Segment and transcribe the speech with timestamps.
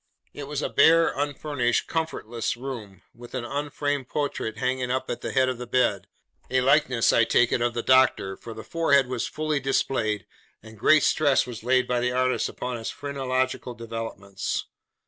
[0.33, 5.31] It was a bare, unfurnished, comfortless room, with an unframed portrait hanging up at the
[5.31, 6.07] head of the bed;
[6.49, 10.25] a likeness, I take it, of the Doctor, for the forehead was fully displayed,
[10.63, 14.65] and great stress was laid by the artist upon its phrenological developments.